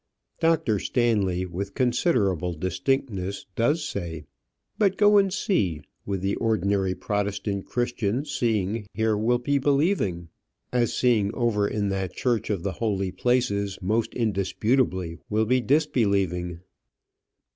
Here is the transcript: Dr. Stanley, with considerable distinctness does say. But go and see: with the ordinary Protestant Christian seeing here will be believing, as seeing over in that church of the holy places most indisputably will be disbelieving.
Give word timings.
Dr. 0.39 0.79
Stanley, 0.79 1.45
with 1.45 1.75
considerable 1.75 2.53
distinctness 2.55 3.45
does 3.55 3.87
say. 3.87 4.23
But 4.79 4.97
go 4.97 5.19
and 5.19 5.31
see: 5.31 5.81
with 6.07 6.21
the 6.21 6.35
ordinary 6.37 6.95
Protestant 6.95 7.67
Christian 7.67 8.25
seeing 8.25 8.87
here 8.95 9.15
will 9.15 9.37
be 9.37 9.59
believing, 9.59 10.29
as 10.73 10.97
seeing 10.97 11.31
over 11.35 11.67
in 11.67 11.89
that 11.89 12.13
church 12.15 12.49
of 12.49 12.63
the 12.63 12.71
holy 12.81 13.11
places 13.11 13.77
most 13.79 14.15
indisputably 14.15 15.19
will 15.29 15.45
be 15.45 15.61
disbelieving. 15.61 16.61